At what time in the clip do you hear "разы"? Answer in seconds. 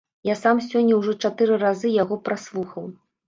1.65-1.93